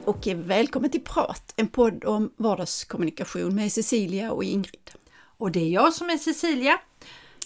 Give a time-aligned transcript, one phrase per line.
[0.00, 4.90] Hej och välkommen till Prat, en podd om vardagskommunikation med Cecilia och Ingrid.
[5.36, 6.80] Och det är jag som är Cecilia.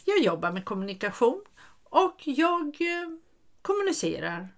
[0.04, 1.44] Jag jobbar med kommunikation
[1.84, 3.08] och jag eh,
[3.62, 4.48] kommunicerar.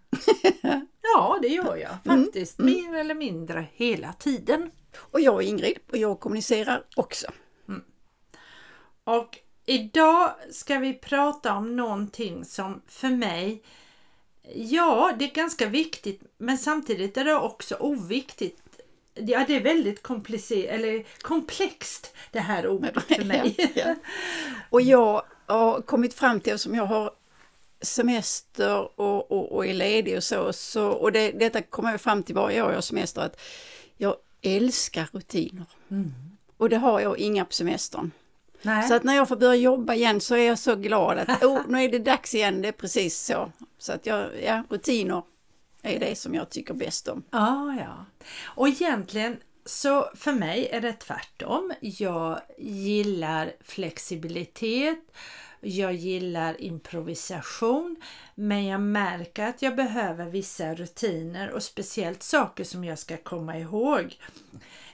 [1.03, 2.59] ja, det gör jag faktiskt.
[2.59, 4.70] Mm, Mer eller mindre hela tiden.
[4.97, 7.27] Och jag är Ingrid och jag kommunicerar också.
[9.05, 13.62] Och idag ska vi prata om någonting som för mig,
[14.55, 18.60] ja, det är ganska viktigt, men samtidigt är det också oviktigt.
[19.14, 23.55] Ja, det är väldigt komplicerat, eller komplext det här ordet för mig.
[23.59, 23.95] Ja, ja.
[24.70, 27.10] Och jag har kommit fram till, som jag har
[27.80, 32.22] semester och, och, och är ledig och så, så och det, detta kommer jag fram
[32.22, 33.41] till varje år jag har semester, att
[33.97, 35.66] jag älskar rutiner.
[36.56, 38.10] Och det har jag inga på semestern.
[38.67, 38.89] Nej.
[38.89, 41.61] Så att när jag får börja jobba igen så är jag så glad att oh,
[41.69, 43.53] nu är det dags igen, det är precis så.
[43.78, 45.22] Så att jag, ja, rutiner
[45.83, 47.22] är det som jag tycker bäst om.
[47.31, 48.05] Ja, ja.
[48.44, 51.72] Och egentligen så för mig är det tvärtom.
[51.81, 54.98] Jag gillar flexibilitet.
[55.61, 57.97] Jag gillar improvisation.
[58.34, 63.59] Men jag märker att jag behöver vissa rutiner och speciellt saker som jag ska komma
[63.59, 64.19] ihåg.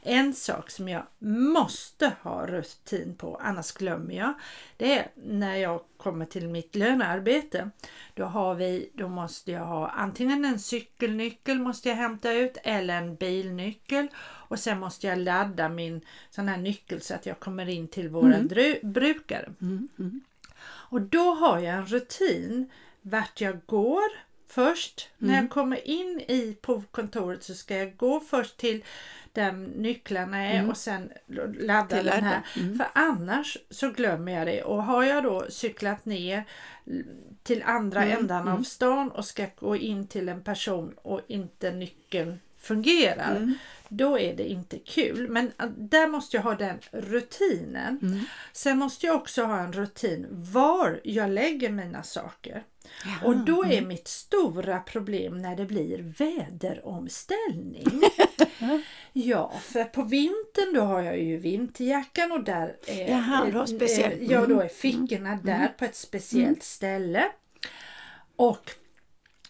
[0.05, 4.35] En sak som jag måste ha rutin på, annars glömmer jag,
[4.77, 7.71] det är när jag kommer till mitt lönearbete.
[8.15, 12.99] Då, har vi, då måste jag ha antingen en cykelnyckel måste jag hämta ut eller
[12.99, 14.09] en bilnyckel
[14.49, 16.01] och sen måste jag ladda min
[16.31, 19.53] sån här nyckel så att jag kommer in till våra dru- brukare.
[20.65, 22.71] Och då har jag en rutin
[23.03, 25.09] vart jag går först.
[25.19, 28.85] När jag kommer in i på kontoret så ska jag gå först till
[29.33, 31.13] där nycklarna är och sen
[31.61, 32.43] ladda Till den här.
[32.55, 32.77] ladda.
[32.77, 34.63] För annars så glömmer jag det.
[34.63, 36.45] Och har jag då cyklat ner
[37.43, 42.41] till andra ändan av stan och ska gå in till en person och inte nyckeln
[42.59, 43.55] fungerar.
[43.89, 45.29] Då är det inte kul.
[45.29, 48.27] Men äh, där måste jag ha den rutinen.
[48.53, 52.65] Sen måste jag också ha en rutin var jag lägger mina saker.
[53.25, 58.03] Och då är mitt stora problem när det blir väderomställning.
[59.13, 63.67] ja, för på vintern då har jag ju vinterjackan och där är, Jaha, du har
[63.67, 67.25] speciell- eh, ja, då är fickorna där på ett speciellt ställe.
[68.37, 68.71] Och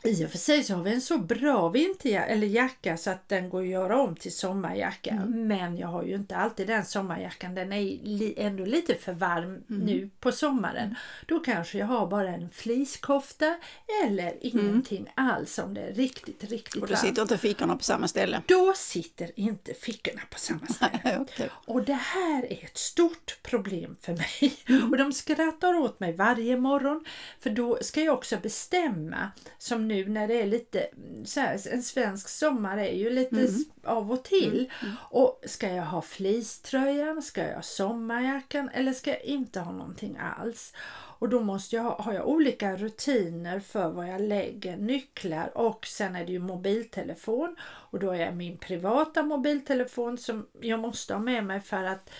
[0.05, 3.29] i och för sig så har vi en så bra vinterjacka eller jacka så att
[3.29, 5.15] den går att göra om till sommarjacka.
[5.29, 7.55] Men jag har ju inte alltid den sommarjackan.
[7.55, 10.95] Den är li- ändå lite för varm nu på sommaren.
[11.27, 13.57] Då kanske jag har bara en fleecekofta
[14.05, 17.07] eller ingenting alls om det är riktigt, riktigt Och då varmt.
[17.07, 18.43] sitter inte fickorna på samma ställe.
[18.47, 21.19] Då sitter inte fickorna på samma ställe.
[21.21, 21.51] Okej.
[21.67, 24.83] Och det här är ett stort problem för mig.
[24.91, 27.05] Och de skrattar åt mig varje morgon.
[27.41, 30.86] För då ska jag också bestämma, som nu när det är lite
[31.25, 34.70] så här, en svensk sommar är ju lite s- av och till.
[35.10, 38.69] Och ska jag ha fleecetröjan, ska jag ha sommarjackan?
[38.69, 40.72] Eller ska jag inte ha någonting alls?
[41.19, 45.58] Och då måste jag ha, har jag olika rutiner för var jag lägger nycklar.
[45.58, 47.56] Och sen är det ju mobiltelefon.
[47.62, 52.10] Och då är jag min privata mobiltelefon som jag måste ha med mig för att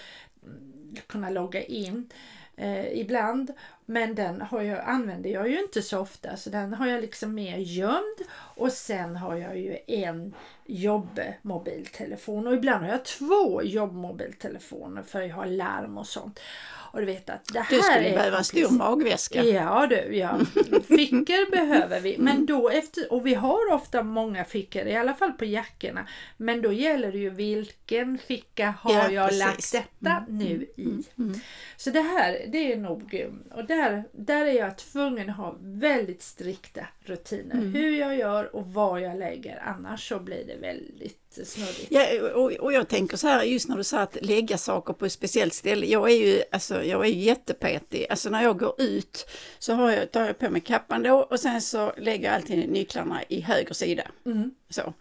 [0.43, 2.11] mm, kunna logga in
[2.63, 3.51] eh, ibland.
[3.87, 7.35] Men den har jag, använder jag ju inte så ofta så den har jag liksom
[7.35, 10.35] mer gömd och sen har jag ju en
[10.67, 16.41] jobbmobiltelefon och ibland har jag två jobbmobiltelefoner för jag har larm och sånt.
[16.93, 19.45] Och du vet att det här Du skulle är behöva en stor magväska.
[19.45, 20.39] Ja du, ja.
[20.89, 22.19] Fickor behöver vi.
[22.19, 26.07] Men då efter, och vi har ofta många fickor, i alla fall på jackorna.
[26.37, 29.45] Men då gäller det ju vilken ficka har Ja, jag precis.
[29.45, 31.05] lagt detta nu i.
[31.77, 36.23] Så det här, det är nog, och där, där är jag tvungen att ha väldigt
[36.23, 37.57] strikta rutiner.
[37.57, 41.87] Hur jag gör och var jag lägger, annars så blir det väldigt snurrigt.
[41.91, 45.07] Ja, och, och jag tänker så här, just när du sa att lägga saker på
[45.07, 45.87] ett speciellt ställe.
[45.87, 48.07] Jag är ju, alltså, jag är ju jättepetig.
[48.11, 49.27] Alltså när jag går ut
[49.59, 52.71] så har jag, tar jag på mig kappan då och sen så lägger jag alltid
[52.71, 54.03] nycklarna i höger sida.
[54.71, 54.95] Så.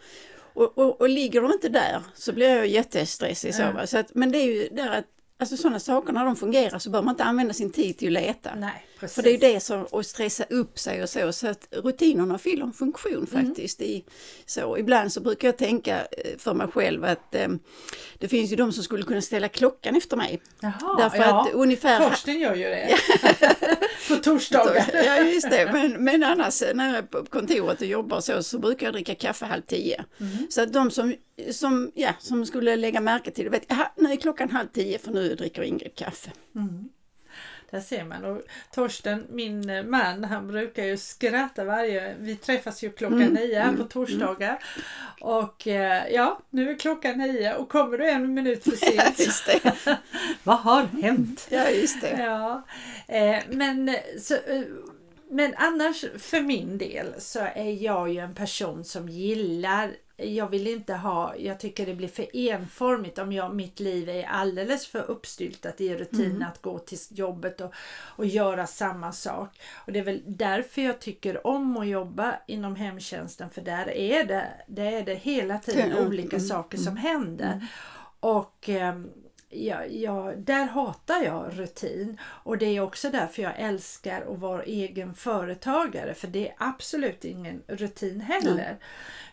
[0.53, 3.55] Och, och, och ligger de inte där så blir jag jättestressig.
[3.55, 3.63] Så?
[3.85, 5.05] Så att, men det är ju där att
[5.41, 8.23] Alltså sådana saker när de fungerar så bör man inte använda sin tid till att
[8.23, 8.55] leta.
[8.55, 9.15] Nej, precis.
[9.15, 12.63] För det är det som, att stressa upp sig och så, så att rutinerna fyller
[12.63, 13.45] en funktion Mm.
[13.47, 13.81] faktiskt.
[13.81, 14.03] I,
[14.45, 17.47] så ibland så brukar jag tänka eh, för mig själv att eh,
[18.17, 20.41] det finns ju de som skulle kunna ställa klockan efter mig.
[20.61, 21.41] Jaha, Därför ja.
[21.41, 22.09] att ungefär...
[22.09, 22.97] Torsten gör ju det.
[24.07, 24.89] på torsdagar.
[25.05, 28.59] Ja just det, men, men annars när jag är på kontoret och jobbar så, så
[28.59, 30.05] brukar jag dricka kaffe halv tio.
[30.19, 30.47] Mm.
[30.49, 31.15] Så att de som,
[31.51, 34.99] som, ja, som skulle lägga märke till det vet, aha, nu är klockan halv tio
[34.99, 36.31] för nu dricker Ingrid kaffe.
[37.71, 38.25] där ser man.
[38.25, 38.41] Och
[38.73, 42.15] Torsten, min eh, man, han brukar ju skratta varje...
[42.19, 44.63] Vi träffas ju klockan Mm, nio här mm, på torsdagar.
[45.21, 49.19] Och eh, ja, nu är klockan nio och kommer du en minut för Ja, sent.
[49.19, 49.75] just det.
[50.43, 51.47] Vad har hänt?
[51.51, 52.17] Ja, just det.
[52.19, 52.63] Ja,
[53.07, 54.37] eh, men, så,
[55.29, 59.91] men annars för min del så är jag ju en person som gillar
[60.23, 64.23] jag vill inte ha, jag tycker det blir för enformigt om jag, mitt liv är
[64.23, 66.47] alldeles för uppstyltat i rutin Mm.
[66.47, 67.73] att gå till jobbet och,
[68.15, 69.59] och göra samma sak.
[69.85, 74.23] Och det är väl därför jag tycker om att jobba inom hemtjänsten för där är
[74.23, 77.67] det, det, är det hela tiden Mm, olika mm, saker som händer.
[78.19, 79.09] Och ehm,
[79.51, 84.63] ja, ja, där hatar jag rutin och det är också därför jag älskar att vara
[84.63, 88.77] egen företagare för det är absolut ingen rutin heller.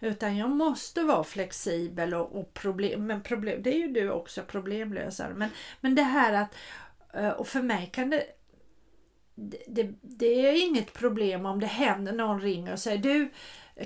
[0.00, 4.42] Utan jag måste vara flexibel och, och problem, men problem, det är ju du också
[4.42, 5.34] problemlösare.
[5.34, 5.50] Men,
[5.80, 6.54] men det här att,
[7.14, 8.24] eh, och för mig kan det
[9.34, 13.30] det, det, det är inget problem om det händer någon ringer och säger du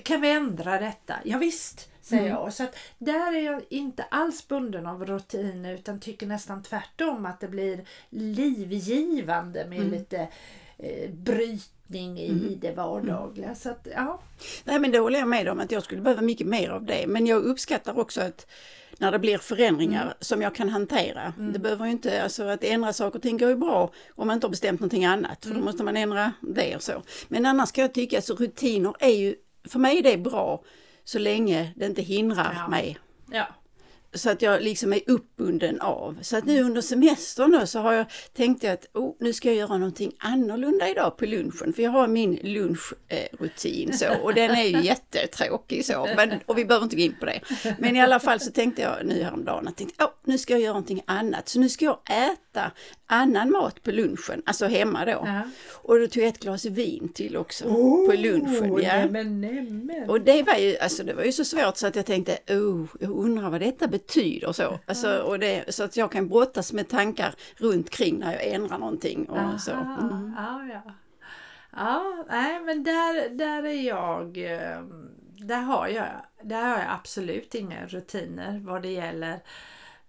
[0.04, 1.14] kan vi ändra detta?
[1.24, 2.34] Ja, visst säger Mm.
[2.34, 2.52] jag.
[2.52, 7.40] Så att där är jag inte alls bunden av rutin utan tycker nästan tvärtom att
[7.40, 9.90] det blir livgivande med Mm.
[9.90, 10.28] lite
[10.78, 13.54] eh, brytning i det vardagliga.
[13.54, 14.20] Så att, ja.
[14.64, 17.04] Nej men det håller jag med om att jag skulle behöva mycket mer av det.
[17.08, 18.46] Men jag uppskattar också att
[18.98, 20.14] när det blir förändringar Mm.
[20.20, 21.32] som jag kan hantera.
[21.52, 24.34] Det behöver ju inte, alltså att ändra saker och ting går ju bra om man
[24.34, 25.38] inte har bestämt någonting annat.
[25.44, 25.60] För Mm.
[25.60, 27.02] då måste man ändra det och så.
[27.28, 29.34] Men annars kan jag tycka att alltså, rutiner är ju,
[29.68, 30.62] för mig är det bra
[31.04, 32.68] så länge det inte hindrar Ja.
[32.68, 32.98] mig.
[33.30, 33.46] ja.
[34.14, 36.18] Så att jag liksom är uppbunden av.
[36.22, 39.56] Så att nu under semestern då så har jag tänkt att oh, nu ska jag
[39.56, 41.72] göra någonting annorlunda idag på lunchen.
[41.72, 46.08] För jag har min lunchrutin så och den är ju jättetråkig så.
[46.16, 47.40] Men, och vi behöver inte gå in på det.
[47.78, 50.60] Men i alla fall så tänkte jag nu häromdagen att tänkte, oh, nu ska jag
[50.60, 51.48] göra någonting annat.
[51.48, 52.72] Så nu ska jag äta
[53.06, 55.10] annan mat på lunchen, alltså hemma då.
[55.10, 55.42] Ja.
[55.72, 57.64] Och då tog jag ett glas vin till också
[58.06, 58.82] på lunchen.
[58.82, 59.06] Ja.
[59.06, 60.10] Nämen, nämen.
[60.10, 62.86] Och det var ju, alltså det var ju så svårt så att jag tänkte, oh,
[63.00, 64.01] jag undrar vad detta betyder
[64.54, 64.78] så.
[64.86, 68.78] Alltså, och det, så att jag kan brottas med tankar runt kring när jag ändrar
[68.78, 69.72] någonting och så.
[69.72, 70.34] Aha, Mm.
[70.36, 70.92] Ja, ja.
[71.76, 74.82] Ja, nej men där, där är jag, eh,
[75.46, 76.06] där har jag,
[76.42, 79.40] där har jag absolut inga rutiner vad det gäller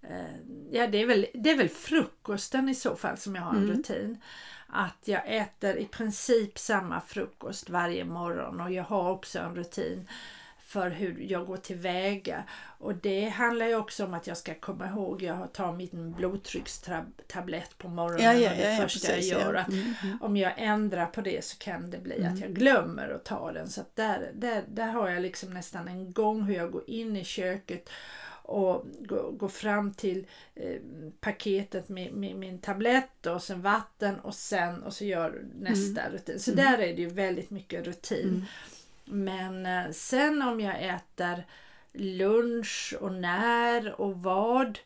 [0.01, 0.35] eh,
[0.71, 3.63] Ja, det är, väl, det är väl frukosten i så fall som jag har en
[3.63, 3.77] Mm.
[3.77, 4.21] rutin.
[4.67, 10.07] Att jag äter i princip samma frukost varje morgon och jag har också en rutin
[10.73, 12.43] för hur jag går tillväga.
[12.79, 17.77] Och det handlar ju också om att jag ska komma ihåg, jag tar min blodtryckstablett
[17.77, 19.53] på morgonen Ja, ja, det ja, ja, första precis, jag gör.
[19.53, 20.17] Att Mm, mm.
[20.21, 23.69] om jag ändrar på det så kan det bli att jag glömmer att ta den.
[23.69, 27.23] Så där, där, där har jag liksom nästan en gång hur jag går in i
[27.23, 27.89] köket
[28.45, 30.25] och går, går fram till
[30.55, 30.81] eh,
[31.19, 36.39] paketet med, med min tablett och sen vatten och sen och så gör nästa rutin.
[36.39, 38.45] Så där är det ju väldigt mycket rutin.
[39.05, 41.43] Men eh, sen om jag äter
[41.93, 44.79] lunch och när och vad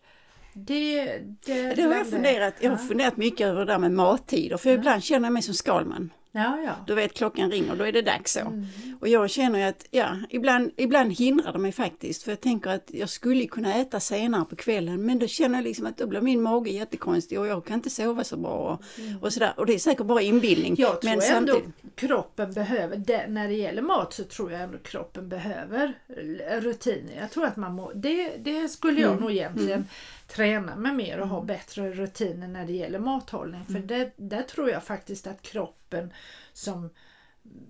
[0.54, 2.88] det, det, Det har jag funderat, jag har Ja.
[2.88, 6.12] funderat mycket över det där med mattider för ibland känner jag mig som Skalman.
[6.32, 6.76] Ja, ja.
[6.88, 8.40] Du vet klockan ringer, då är det dags så.
[8.40, 8.66] Mm.
[9.02, 12.24] Och jag känner att, ja, ibland, ibland hindrar det mig faktiskt.
[12.24, 15.06] För jag tänker att jag skulle kunna äta senare på kvällen.
[15.06, 17.90] Men då känner jag liksom att då blir min mage jättekonstig och jag kan inte
[17.90, 18.52] sova så bra.
[18.52, 18.82] Och,
[19.24, 19.54] och sådär.
[19.58, 20.76] Och det är säkert bara inbildning.
[20.78, 24.62] Jag tror men ändå samtidigt, kroppen behöver, det, när det gäller mat så tror jag
[24.62, 25.94] ändå kroppen behöver
[26.62, 27.18] rutiner.
[27.20, 29.22] Jag tror att man må, det, det skulle jag Mm.
[29.22, 29.86] nog egentligen
[30.28, 33.66] träna mig mer och ha bättre rutiner när det gäller mathållning.
[33.66, 33.88] För Mm.
[33.88, 36.14] det, där tror jag faktiskt att kroppen
[36.54, 36.90] som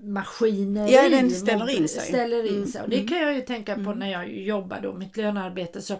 [0.01, 2.01] maskineri Ja, den ställer in sig.
[2.07, 2.81] Ställer in Mm, sig.
[2.81, 5.93] Och det kan jag ju tänka på när jag jobbar då, mitt lönearbete så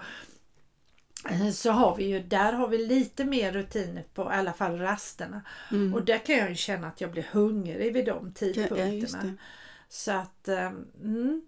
[1.29, 4.77] eh, så har vi ju, där har vi lite mer rutiner på i alla fall
[4.79, 5.41] rasterna.
[5.71, 5.93] Mm.
[5.93, 9.19] Och där kan jag ju känna att jag blir hungrig vid de tidpunkterna.
[9.23, 9.29] ja.
[9.89, 10.71] Så att, eh,
[11.03, 11.41] mm,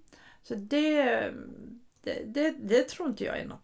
[0.43, 1.31] så det,
[2.09, 3.63] det, det, det tror inte jag är något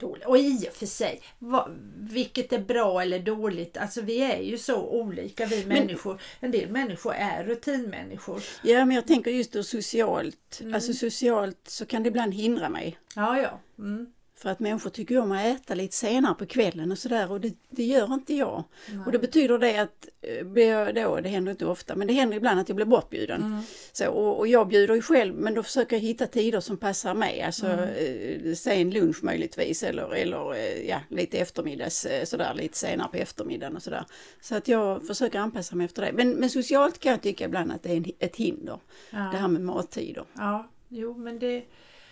[0.00, 0.26] dåligt.
[0.26, 4.58] Och i och för sig, vad, vilket är bra eller dåligt, alltså vi är ju
[4.58, 6.20] så olika vi människor.
[6.40, 8.42] En del människor är rutinmänniskor.
[8.62, 10.58] Ja, men jag tänker just då socialt.
[10.60, 10.74] Mm.
[10.74, 12.98] Alltså socialt så kan det ibland hindra mig.
[13.16, 13.60] Ja, ja.
[13.78, 14.12] Mm.
[14.40, 17.54] För att människor tycker om att äta lite senare på kvällen och sådär och det,
[17.70, 18.64] det gör inte jag.
[19.06, 22.60] Och det betyder det att, eh, då, det händer inte ofta, men det händer ibland
[22.60, 23.42] att jag blir bortbjuden.
[23.42, 23.62] Mm.
[23.92, 27.14] Så, och, och jag bjuder ju själv men då försöker jag hitta tider som passar
[27.14, 33.08] mig, alltså eh, sen lunch möjligtvis eller, eller eh, ja, lite eftermiddags, sådär lite senare
[33.08, 34.04] på eftermiddagen och sådär.
[34.40, 36.12] Så att jag försöker anpassa mig efter det.
[36.12, 38.78] Men, men socialt kan jag tycka ibland att det är en, ett hinder,
[39.10, 39.18] Ja.
[39.18, 40.24] det här med mattider.
[40.36, 41.64] ja, jo men det...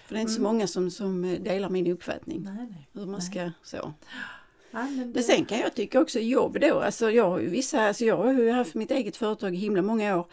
[0.09, 2.89] För det är inte så många som, som eh, delar min uppfattning Nej, nej.
[2.93, 3.93] hur man ska så.
[4.71, 7.89] Ja, men Men sen kan jag tycka också jobb då, alltså jag har ju vissa,
[7.89, 10.27] alltså jag har ju haft mitt eget företag i himla många år.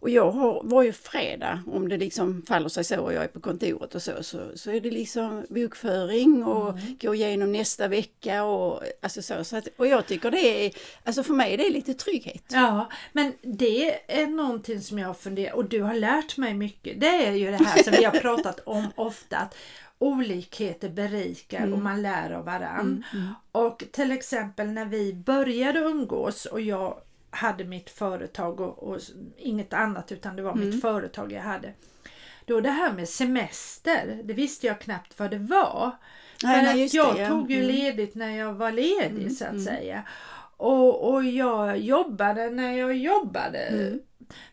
[0.00, 3.40] Och jag har varje fredag, om det liksom faller sig så och jag är på
[3.40, 6.96] kontoret och så, så, så är det liksom bokföring och Mm.
[7.00, 9.44] gå igenom nästa vecka och alltså så.
[9.44, 10.72] så att, och jag tycker det är,
[11.04, 12.44] alltså för mig är det lite trygghet.
[12.48, 17.00] Ja, men det är någonting som jag har funderat och du har lärt mig mycket.
[17.00, 19.36] Det är ju det här som vi har pratat om ofta.
[19.36, 19.54] Att
[19.98, 23.04] olikheter berikar och man lär av varann.
[23.52, 26.98] Och till exempel när vi började umgås och jag
[27.30, 28.98] hade mitt företag och, och
[29.36, 31.72] inget annat utan det var mitt företag jag hade.
[32.44, 35.90] Då det här med semester, det visste jag knappt vad det var.
[36.42, 37.28] Nej, För nej, att jag det, ja.
[37.28, 37.68] tog ju Mm.
[37.74, 40.02] ledigt när jag var ledig så att säga.
[40.56, 43.58] Och, och jag jobbade när jag jobbade.
[43.58, 44.00] Mm.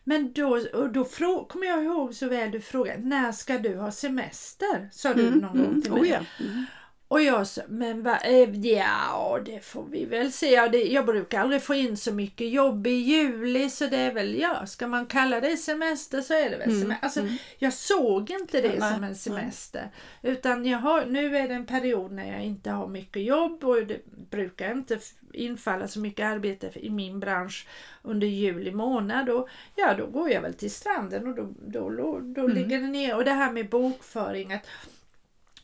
[0.04, 0.60] Men då,
[0.94, 4.88] då frå, kommer jag ihåg så väl du frågade, när ska du ha semester?
[4.92, 6.00] Sa du någon gång till mig.
[6.00, 6.18] Oh, ja.
[6.40, 6.64] mm.
[7.08, 10.50] Och jag sa, men va, eh, ja det får vi väl se.
[10.90, 14.66] Jag brukar aldrig få in så mycket jobb i juli så det är väl, ja,
[14.66, 17.04] ska man kalla det semester så är det väl semester.
[17.04, 17.20] Alltså,
[17.58, 18.78] Jag såg inte det Mm.
[18.80, 19.88] Nej, som en semester.
[20.22, 23.86] Utan jag har, nu är det en period när jag inte har mycket jobb och
[23.86, 23.98] det
[24.30, 24.98] brukar inte
[25.32, 27.66] infalla så mycket arbete i min bransch
[28.02, 29.28] under juli månad.
[29.30, 32.52] Och, ja, då går jag väl till stranden och då, då, då, då Mm.
[32.56, 33.16] ligger det ner.
[33.16, 34.66] Och det här med bokföring, att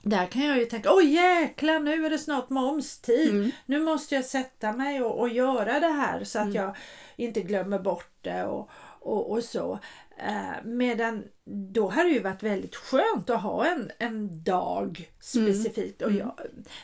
[0.02, 3.30] där kan jag ju tänka, oj jäklar nu är det snart momstid.
[3.30, 3.50] Mm.
[3.66, 6.56] Nu måste jag sätta mig och, och göra det här så att Mm.
[6.56, 6.76] jag
[7.16, 8.70] inte glömmer bort det och,
[9.04, 9.78] och, och så.
[10.16, 16.02] Eh, medan då hade det ju varit väldigt skönt att ha en, en dag specifikt.
[16.02, 16.32] Och jag,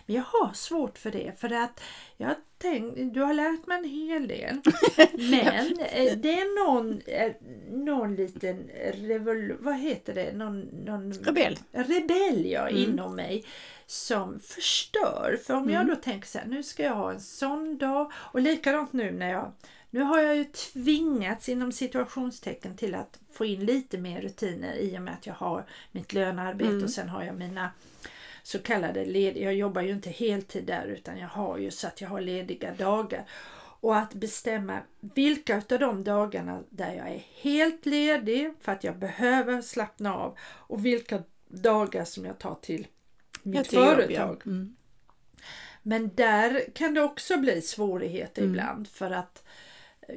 [0.06, 1.80] men jag har svårt för det för att
[2.16, 4.60] jag tänk, du har lärt mig en hel del.
[5.30, 7.32] Men eh, det är någon, eh,
[7.70, 10.32] någon liten revol, vad heter det?
[10.32, 11.58] Någon, någon Rebell.
[11.72, 13.44] rebell ja, inom mig
[13.86, 15.38] som förstör.
[15.46, 18.40] För om jag då tänker så här, nu ska jag ha en sån dag och
[18.40, 19.52] likadant nu när jag
[19.90, 24.98] nu har jag ju tvingats inom situationstecken till att få in lite mer rutiner i
[24.98, 27.70] och med att jag har mitt lönearbete och sen har jag mina
[28.42, 32.00] så kallade lediga, jag jobbar ju inte heltid där utan jag har ju så att
[32.00, 33.24] jag har lediga dagar.
[33.80, 38.98] Och att bestämma vilka av de dagarna där jag är helt ledig för att jag
[38.98, 42.86] behöver slappna av och vilka dagar som jag tar till
[43.42, 44.42] mitt till jobb, företag.
[44.44, 44.50] ja.
[44.50, 44.76] Mm.
[45.82, 48.54] Men där kan det också bli svårigheter Mm.
[48.54, 49.42] ibland för att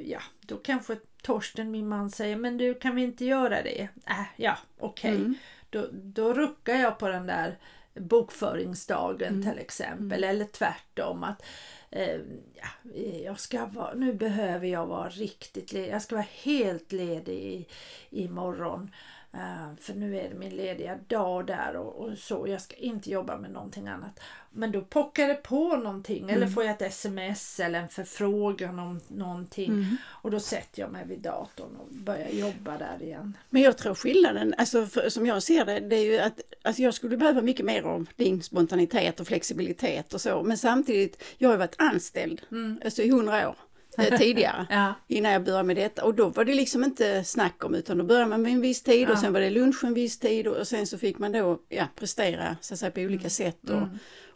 [0.04, 3.88] ja, då kanske Torsten, min man, säger men du kan vi inte göra det?
[4.06, 5.14] Äh, ja, okej.
[5.14, 5.34] Mm.
[5.70, 7.58] Då, då ruckar jag på den där
[7.94, 9.50] bokföringsdagen Mm.
[9.50, 11.42] till exempel eller tvärtom att
[11.90, 12.20] eh,
[12.54, 12.90] ja,
[13.24, 15.92] jag ska vara, nu behöver jag vara riktigt ledig.
[15.92, 17.66] Jag ska vara helt ledig i,
[18.10, 18.90] imorgon.
[19.34, 22.48] Uh, för nu är det min lediga dag där och, och så.
[22.48, 24.20] Jag ska inte jobba med någonting annat.
[24.54, 29.00] Men då pockar det på någonting eller får jag ett sms eller en förfrågan om
[29.08, 29.96] någonting.
[30.04, 33.36] Och då sätter jag mig vid datorn och börjar jobba där igen.
[33.50, 36.82] Men jag tror skillnaden, alltså för, som jag ser det, det är ju att alltså
[36.82, 40.42] jag skulle behöva mycket mer av din spontanitet och flexibilitet och så.
[40.42, 42.42] Men samtidigt, jag har varit anställd
[42.84, 43.71] alltså i hundra år eh,
[44.18, 44.66] tidigare.
[44.70, 44.94] Ja.
[45.08, 48.04] Innan jag började med detta och då var det liksom inte snack om utan då
[48.04, 49.20] började man med en viss tid och Ja.
[49.20, 51.86] sen var det lunch en viss tid och, och sen så fick man då ja,
[51.96, 53.70] prestera så att säga, på olika sätt.
[53.70, 53.82] Och,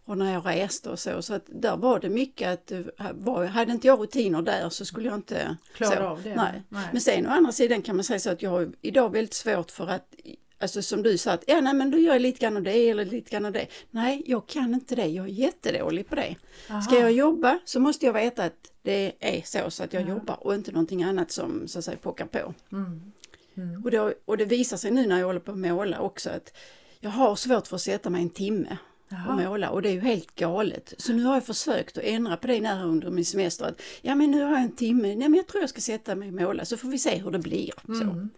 [0.04, 1.22] och när jag reste och så.
[1.22, 2.80] Så att där var det mycket att eh,
[3.14, 6.02] var, hade inte jag rutiner där så skulle jag inte Klara så.
[6.02, 6.34] av det.
[6.34, 6.62] Nej.
[6.68, 6.88] Nej.
[6.92, 9.70] Men sen å andra sidan kan man säga så att jag har idag väldigt svårt
[9.70, 10.14] för att
[10.58, 12.90] Alltså som du sa att ja nej men då gör jag lite grann av det
[12.90, 13.66] eller lite grann av det.
[13.90, 16.36] Nej jag kan inte det, jag är jättedålig på det.
[16.84, 20.46] Ska jag jobba så måste jag veta att det är så så att jag jobbar
[20.46, 22.54] och inte någonting annat som så att säga pockar på.
[22.72, 23.12] Mm.
[23.84, 26.56] Och, då, och det visar sig nu när jag håller på att måla också att
[27.00, 28.78] jag har svårt för att sätta mig en timme
[29.28, 30.94] och måla och det är ju helt galet.
[30.98, 33.64] Så nu har jag försökt att ändra på det när under min semester.
[33.64, 36.14] Att, ja men nu har jag en timme, nej men jag tror jag ska sätta
[36.14, 37.72] mig och måla så får vi se hur det blir.
[37.86, 38.28] Så.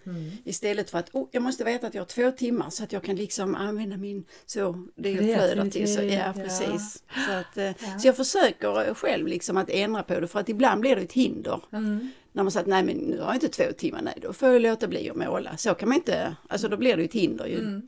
[0.44, 3.02] Istället för att oh, jag måste veta att jag har två timmar så att jag
[3.02, 5.94] kan liksom använda min, så det flödar till.
[5.94, 6.42] Så, ja Kreativitet, ja.
[6.42, 7.02] precis.
[7.26, 10.80] Så, att, eh, så jag försöker själv liksom att ändra på det för att ibland
[10.80, 11.60] blir det ett hinder.
[11.72, 12.10] Mm.
[12.32, 14.48] När man säger att nej men nu har jag inte två timmar, nej då får
[14.48, 15.56] jag låta bli att måla.
[15.56, 17.58] Så kan man inte, alltså då blir det ju ett hinder ju.
[17.58, 17.82] Mm.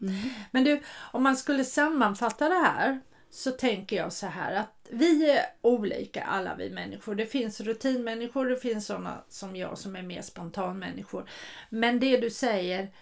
[0.50, 0.80] Men du,
[1.12, 6.23] om man skulle sammanfatta det här så tänker jag så här att vi är olika
[6.23, 7.14] alla vi människor.
[7.14, 11.28] Det finns rutinmänniskor, det finns sådana som jag som är mer spontanmänniskor.
[11.68, 12.92] Men det du säger,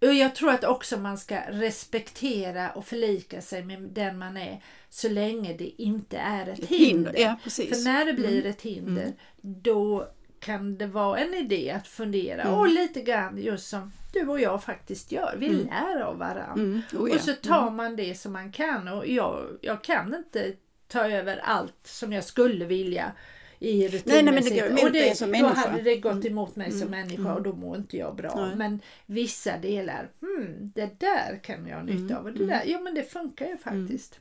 [0.00, 4.62] och jag tror att också man ska respektera och förlika sig med den man är
[4.90, 7.12] så länge det inte är ett, Ett hinder.
[7.12, 7.36] hinder, ja.
[7.50, 10.08] För när det blir ett hinder då
[10.40, 14.62] kan det vara en idé att fundera och lite grann just som du och jag
[14.62, 15.36] faktiskt gör.
[15.38, 16.52] Vi lär av varandra.
[16.62, 16.82] Mm.
[16.92, 17.14] Oh, ja.
[17.14, 20.52] Och så tar man det som man kan och jag, jag kan inte
[20.88, 23.12] ta över allt som jag skulle vilja
[23.58, 24.06] i rutinmässigt.
[24.06, 25.68] Nej, nej, men det går emot och det, dig som då människa.
[25.68, 28.46] hade det gått emot mig som människa och då mår inte jag bra.
[28.46, 28.56] Nej.
[28.56, 32.24] Men vissa delar, hmm, det där kan jag ha nytta av.
[32.24, 34.20] Och det där, ja men det funkar ju faktiskt.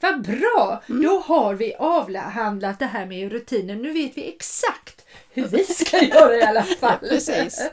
[0.00, 0.82] Vad bra!
[0.86, 3.74] Då har vi avhandlat det här med rutiner.
[3.74, 6.98] Nu vet vi exakt hur vi ska göra i alla fall.
[6.98, 7.70] precis.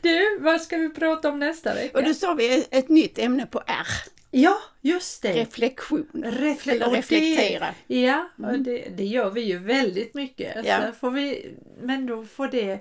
[0.00, 1.98] Du, vad ska vi prata om nästa vecka?
[1.98, 3.86] Och då sa vi ett nytt ämne på R,
[4.30, 5.32] Ja, just det.
[5.32, 6.06] reflektion.
[6.14, 7.74] Refle- Eller och det- reflektera.
[7.86, 10.66] Ja, och det, det gör vi ju väldigt mycket.
[10.66, 10.80] Ja.
[10.86, 12.78] Så får vi, men då får, det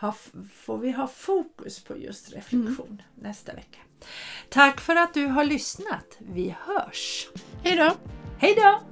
[0.00, 0.14] ha,
[0.54, 3.78] får vi ha fokus på just reflektion nästa vecka.
[4.48, 6.16] Tack för att du har lyssnat.
[6.18, 7.28] Vi hörs.
[7.64, 7.92] Hej då!
[8.42, 8.89] Hej då!